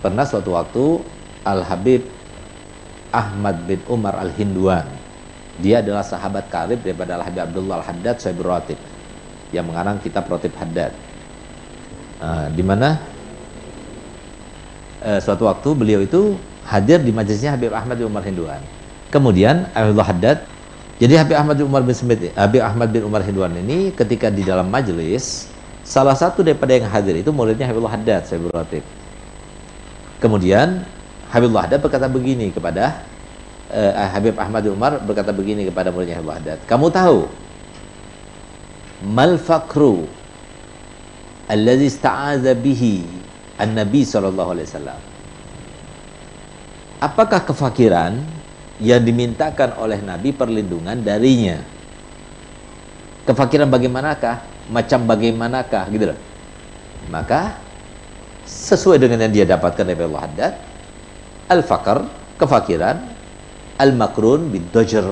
[0.00, 0.84] pernah suatu waktu
[1.44, 2.04] Al Habib
[3.12, 4.88] Ahmad bin Umar Al Hinduan
[5.60, 8.80] dia adalah sahabat karib daripada Al Habib Abdullah Al Haddad Sahibul Ratib
[9.52, 10.94] yang mengarang kitab Rotib Haddad.
[12.22, 12.96] Uh, di mana?
[15.00, 16.36] Uh, suatu waktu beliau itu
[16.68, 18.60] hadir di majelisnya Habib Ahmad bin Umar Hinduan.
[19.10, 20.38] Kemudian Abdullah Haddad
[21.00, 24.44] jadi Habib Ahmad bin Umar bin Smith Habib Ahmad bin Umar Hinduan ini ketika di
[24.44, 25.48] dalam majelis
[25.80, 28.84] salah satu daripada yang hadir itu muridnya Habibullah Haddad Sahibul Ratib
[30.20, 30.84] kemudian
[31.32, 33.02] Habibullah Haddad berkata begini kepada
[33.72, 36.58] uh, Habib Ahmad Umar berkata begini kepada muridnya Habibullah Haddad.
[36.68, 37.26] Kamu tahu
[39.08, 40.04] mal fakru
[41.48, 43.06] alladhi ista'adha bihi
[43.56, 45.00] an-nabi sallallahu alaihi wasallam?
[47.00, 48.20] Apakah kefakiran
[48.76, 51.56] yang dimintakan oleh nabi perlindungan darinya?
[53.24, 54.44] Kefakiran bagaimanakah?
[54.68, 55.88] Macam bagaimanakah?
[55.88, 56.18] Gitu loh.
[57.08, 57.69] Maka
[58.50, 60.54] sesuai dengan yang dia dapatkan dari Allah Haddad,
[61.46, 61.98] al-faqr,
[62.34, 62.98] kefakiran,
[63.78, 65.06] al-makrun bid-dajr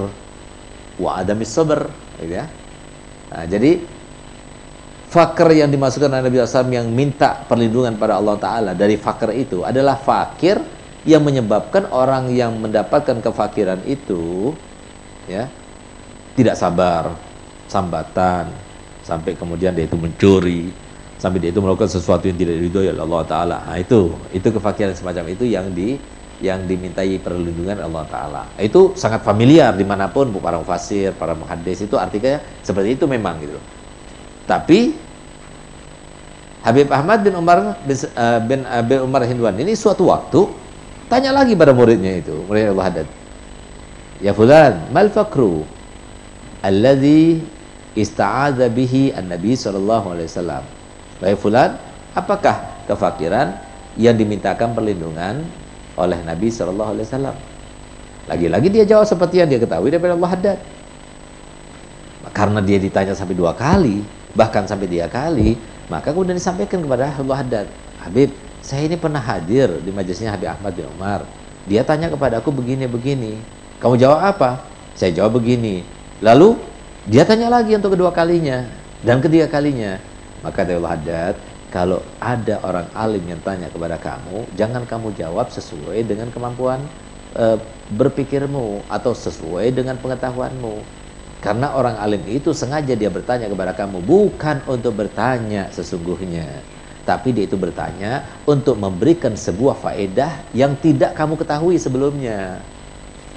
[0.98, 1.86] wa adami sabr,
[2.18, 2.50] gitu ya.
[3.30, 3.78] Nah, jadi
[5.08, 9.62] fakir yang dimasukkan oleh Nabi SAW yang minta perlindungan pada Allah Ta'ala dari fakir itu
[9.62, 10.58] adalah fakir
[11.06, 14.52] yang menyebabkan orang yang mendapatkan kefakiran itu
[15.30, 15.48] ya
[16.36, 17.16] tidak sabar,
[17.70, 18.52] sambatan,
[19.04, 20.87] sampai kemudian dia itu mencuri
[21.18, 23.58] sampai dia itu melakukan sesuatu yang tidak diridhoi oleh Allah taala.
[23.66, 25.98] Nah, itu itu kefakiran semacam itu yang di
[26.38, 28.42] yang dimintai perlindungan Allah taala.
[28.54, 33.42] Itu sangat familiar di mana pun para mufasir, para muhaddis itu artinya seperti itu memang
[33.42, 33.58] gitu.
[34.46, 34.94] Tapi
[36.62, 40.46] Habib Ahmad bin Umar bin, uh, bin, uh, bin Umar Hindwan ini suatu waktu
[41.10, 43.08] tanya lagi pada muridnya itu, murid Allah Haddad.
[44.22, 45.66] Ya fulan, mal fakru
[46.62, 47.42] alladhi
[47.98, 50.77] ista'adza bihi an-nabi sallallahu alaihi wasallam.
[51.18, 51.74] Baik fulan,
[52.14, 53.58] apakah kefakiran
[53.98, 55.42] yang dimintakan perlindungan
[55.98, 57.36] oleh Nabi sallallahu alaihi wasallam?
[58.28, 60.58] Lagi-lagi dia jawab seperti yang dia ketahui daripada Allah Haddad.
[62.30, 64.04] Karena dia ditanya sampai dua kali,
[64.36, 65.58] bahkan sampai tiga kali,
[65.90, 67.66] maka kemudian disampaikan kepada Allah Haddad,
[68.04, 68.30] Habib,
[68.62, 71.24] saya ini pernah hadir di majelisnya Habib Ahmad bin Umar.
[71.64, 73.40] Dia tanya kepada aku begini-begini.
[73.80, 74.62] Kamu jawab apa?
[74.92, 75.82] Saya jawab begini.
[76.20, 76.58] Lalu
[77.08, 78.68] dia tanya lagi untuk kedua kalinya
[79.00, 79.96] dan ketiga kalinya.
[80.42, 81.34] Maka Allah Haddad,
[81.68, 86.80] kalau ada orang alim yang tanya kepada kamu, jangan kamu jawab sesuai dengan kemampuan
[87.36, 87.60] e,
[87.92, 90.80] berpikirmu atau sesuai dengan pengetahuanmu.
[91.38, 96.46] Karena orang alim itu sengaja dia bertanya kepada kamu bukan untuk bertanya sesungguhnya,
[97.06, 102.58] tapi dia itu bertanya untuk memberikan sebuah faedah yang tidak kamu ketahui sebelumnya.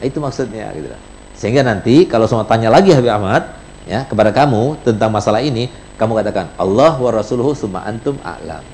[0.02, 0.90] Itu maksudnya gitu.
[1.38, 3.54] Sehingga nanti kalau semua tanya lagi Habib Ahmad,
[3.86, 5.70] ya kepada kamu tentang masalah ini
[6.02, 8.66] kamu katakan Allah wa rasuluhu summa antum a'lam.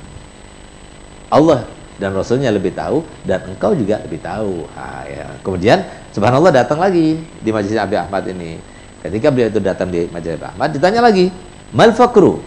[1.27, 1.67] Allah
[1.99, 4.63] dan Rasulnya lebih tahu dan engkau juga lebih tahu.
[4.79, 5.27] Ha, ya.
[5.43, 5.83] kemudian
[6.15, 8.55] subhanallah datang lagi di majelis Abi Ahmad ini.
[9.03, 11.27] Ketika beliau itu datang di majelis Abi Ahmad ditanya lagi
[11.75, 12.39] mal fakru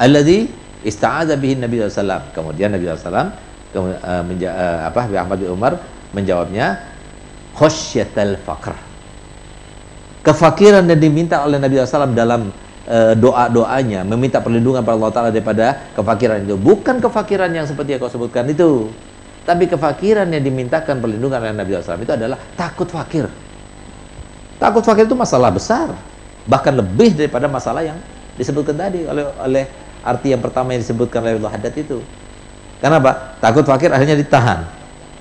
[0.00, 0.48] alladhi
[0.88, 5.76] ista'adha bihi Nabi SAW kemudian Nabi kemudian, uh, uh, apa Abi Ahmad bin Umar
[6.16, 6.80] menjawabnya
[7.52, 8.72] khosyatal fakr
[10.24, 12.48] kefakiran yang diminta oleh Nabi SAW dalam
[12.88, 16.56] uh, doa-doanya meminta perlindungan pada Allah Taala daripada kefakiran itu.
[16.56, 18.88] Bukan kefakiran yang seperti yang kau sebutkan itu.
[19.44, 23.24] Tapi kefakiran yang dimintakan perlindungan oleh Nabi SAW itu adalah takut fakir.
[24.60, 25.94] Takut fakir itu masalah besar.
[26.44, 27.96] Bahkan lebih daripada masalah yang
[28.36, 29.64] disebutkan tadi oleh oleh
[30.04, 32.00] arti yang pertama yang disebutkan oleh Allah Haddad itu.
[32.78, 33.36] Kenapa?
[33.40, 34.68] takut fakir akhirnya ditahan.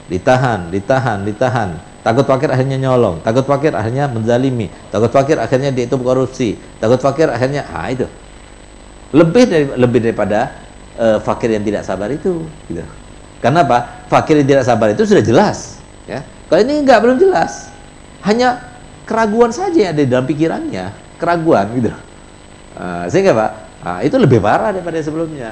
[0.07, 1.69] Ditahan, ditahan, ditahan
[2.07, 7.03] Takut fakir akhirnya nyolong, takut fakir akhirnya menzalimi, takut fakir akhirnya dia itu korupsi, takut
[7.03, 8.07] fakir akhirnya ah itu.
[9.12, 10.56] Lebih dari lebih daripada
[10.96, 12.79] uh, fakir yang tidak sabar itu gitu.
[13.44, 14.07] Karena apa?
[14.07, 16.23] Fakir yang tidak sabar itu sudah jelas, ya.
[16.47, 17.75] Kalau ini enggak belum jelas.
[18.23, 18.56] Hanya
[19.03, 21.91] keraguan saja yang ada di dalam pikirannya, keraguan gitu.
[22.79, 23.51] Uh, sehingga Pak,
[23.84, 25.44] uh, itu lebih parah daripada sebelumnya.